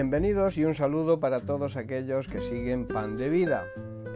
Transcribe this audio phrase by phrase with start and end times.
[0.00, 3.66] Bienvenidos y un saludo para todos aquellos que siguen Pan de Vida.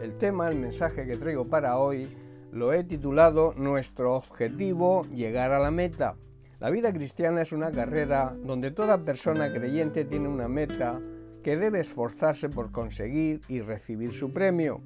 [0.01, 2.07] El tema, el mensaje que traigo para hoy,
[2.53, 6.15] lo he titulado Nuestro objetivo, llegar a la meta.
[6.61, 11.01] La vida cristiana es una carrera donde toda persona creyente tiene una meta
[11.43, 14.79] que debe esforzarse por conseguir y recibir su premio.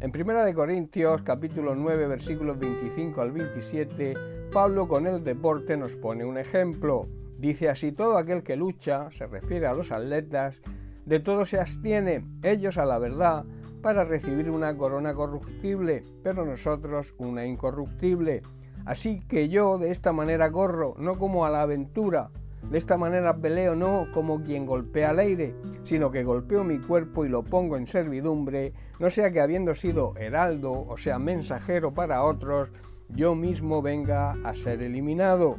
[0.00, 4.14] En 1 Corintios capítulo 9 versículos 25 al 27,
[4.52, 7.08] Pablo con el deporte nos pone un ejemplo.
[7.44, 10.62] Dice así, todo aquel que lucha, se refiere a los atletas,
[11.04, 13.44] de todo se abstiene, ellos a la verdad,
[13.82, 18.40] para recibir una corona corruptible, pero nosotros una incorruptible.
[18.86, 22.30] Así que yo de esta manera corro, no como a la aventura,
[22.70, 27.26] de esta manera peleo no como quien golpea al aire, sino que golpeo mi cuerpo
[27.26, 32.24] y lo pongo en servidumbre, no sea que habiendo sido heraldo, o sea mensajero para
[32.24, 32.72] otros,
[33.10, 35.58] yo mismo venga a ser eliminado.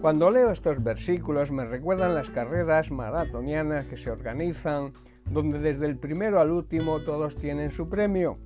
[0.00, 4.92] Cuando leo estos versículos me recuerdan las carreras maratonianas que se organizan,
[5.30, 8.38] donde desde el primero al último todos tienen su premio.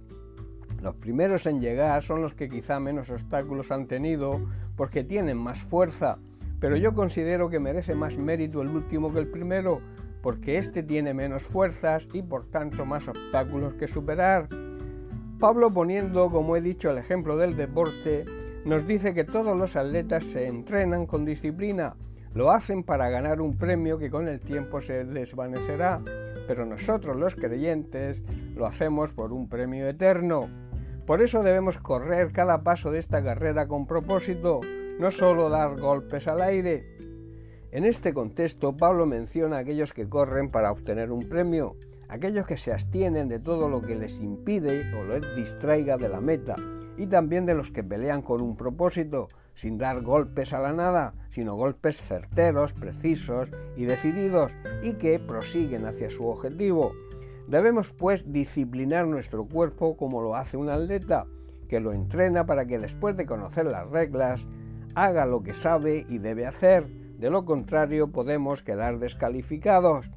[0.81, 4.41] Los primeros en llegar son los que quizá menos obstáculos han tenido
[4.77, 6.19] porque tienen más fuerza,
[6.61, 9.81] pero yo considero que merece más mérito el último que el primero
[10.23, 14.49] porque éste tiene menos fuerzas y por tanto más obstáculos que superar.
[15.39, 18.25] Pablo poniendo, como he dicho, el ejemplo del deporte,
[18.65, 21.97] nos dice que todos los atletas se entrenan con disciplina,
[22.35, 26.01] lo hacen para ganar un premio que con el tiempo se desvanecerá,
[26.47, 28.23] pero nosotros los creyentes
[28.55, 30.49] lo hacemos por un premio eterno.
[31.07, 34.61] Por eso debemos correr cada paso de esta carrera con propósito,
[34.99, 36.85] no solo dar golpes al aire.
[37.73, 41.77] En este contexto, Pablo menciona a aquellos que corren para obtener un premio,
[42.09, 46.21] aquellos que se abstienen de todo lo que les impide o les distraiga de la
[46.21, 46.57] meta,
[47.01, 51.15] y también de los que pelean con un propósito, sin dar golpes a la nada,
[51.31, 56.93] sino golpes certeros, precisos y decididos, y que prosiguen hacia su objetivo.
[57.49, 61.25] Debemos pues disciplinar nuestro cuerpo como lo hace un atleta,
[61.71, 64.47] que lo entrena para que después de conocer las reglas,
[64.95, 66.87] haga lo que sabe y debe hacer.
[67.17, 70.11] De lo contrario podemos quedar descalificados.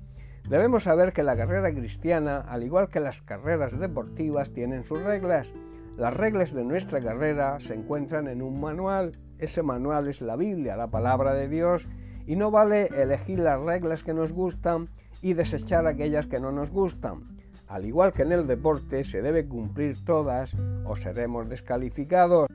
[0.50, 5.54] Debemos saber que la carrera cristiana, al igual que las carreras deportivas, tienen sus reglas
[5.98, 9.12] las reglas de nuestra carrera se encuentran en un manual.
[9.38, 11.88] Ese manual es la Biblia, la palabra de Dios,
[12.26, 14.90] y no vale elegir las reglas que nos gustan
[15.22, 17.38] y desechar aquellas que no nos gustan.
[17.68, 20.56] Al igual que en el deporte, se debe cumplir todas
[20.86, 22.48] o seremos descalificados.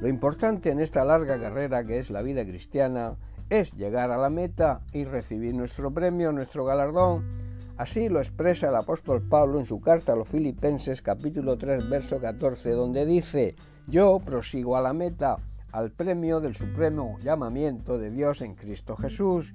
[0.00, 3.16] Lo importante en esta larga carrera que es la vida cristiana
[3.50, 7.37] es llegar a la meta y recibir nuestro premio, nuestro galardón
[7.78, 12.20] Así lo expresa el apóstol Pablo en su carta a los Filipenses capítulo 3 verso
[12.20, 13.54] 14 donde dice,
[13.86, 15.36] yo prosigo a la meta,
[15.70, 19.54] al premio del supremo llamamiento de Dios en Cristo Jesús.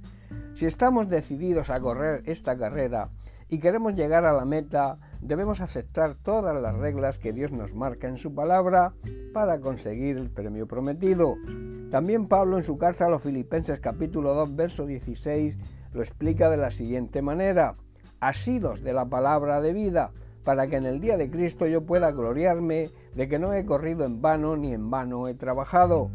[0.54, 3.10] Si estamos decididos a correr esta carrera
[3.50, 8.08] y queremos llegar a la meta, debemos aceptar todas las reglas que Dios nos marca
[8.08, 8.94] en su palabra
[9.34, 11.36] para conseguir el premio prometido.
[11.92, 15.58] También Pablo en su carta a los Filipenses capítulo 2 verso 16
[15.92, 17.76] lo explica de la siguiente manera
[18.28, 20.12] asidos de la palabra de vida,
[20.44, 24.06] para que en el día de Cristo yo pueda gloriarme de que no he corrido
[24.06, 26.10] en vano ni en vano he trabajado.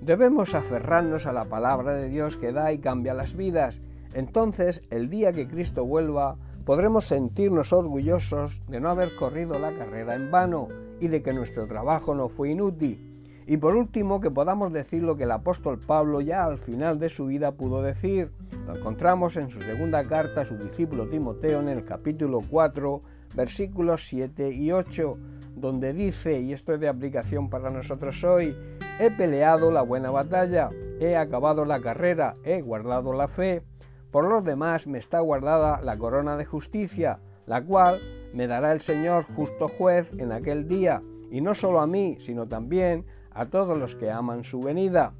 [0.00, 3.80] Debemos aferrarnos a la palabra de Dios que da y cambia las vidas.
[4.14, 10.14] Entonces, el día que Cristo vuelva, podremos sentirnos orgullosos de no haber corrido la carrera
[10.14, 10.68] en vano
[11.00, 13.11] y de que nuestro trabajo no fue inútil.
[13.46, 17.08] Y por último, que podamos decir lo que el apóstol Pablo ya al final de
[17.08, 18.30] su vida pudo decir.
[18.66, 23.02] Lo encontramos en su segunda carta a su discípulo Timoteo en el capítulo 4,
[23.34, 25.18] versículos 7 y 8,
[25.56, 28.56] donde dice, y esto es de aplicación para nosotros hoy,
[28.98, 30.70] he peleado la buena batalla,
[31.00, 33.62] he acabado la carrera, he guardado la fe.
[34.10, 38.00] Por los demás me está guardada la corona de justicia, la cual
[38.32, 42.46] me dará el Señor justo juez en aquel día, y no solo a mí, sino
[42.46, 43.04] también
[43.34, 45.14] a todos los que aman su venida.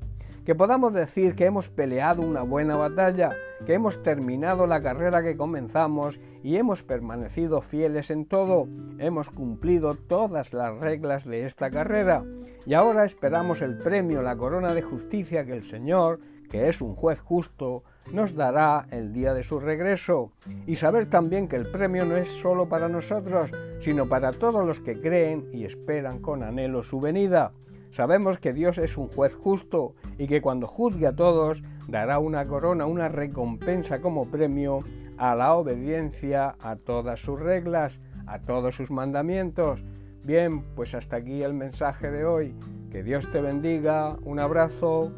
[0.44, 3.30] Que podamos decir que hemos peleado una buena batalla,
[3.64, 8.66] que hemos terminado la carrera que comenzamos y hemos permanecido fieles en todo,
[8.98, 12.24] hemos cumplido todas las reglas de esta carrera
[12.64, 16.94] y ahora esperamos el premio, la corona de justicia que el Señor, que es un
[16.94, 17.82] juez justo,
[18.12, 20.32] nos dará el día de su regreso.
[20.66, 23.50] Y saber también que el premio no es solo para nosotros,
[23.80, 27.52] sino para todos los que creen y esperan con anhelo su venida.
[27.92, 32.46] Sabemos que Dios es un juez justo y que cuando juzgue a todos dará una
[32.46, 34.80] corona, una recompensa como premio
[35.18, 39.84] a la obediencia a todas sus reglas, a todos sus mandamientos.
[40.24, 42.54] Bien, pues hasta aquí el mensaje de hoy.
[42.90, 44.16] Que Dios te bendiga.
[44.24, 45.12] Un abrazo.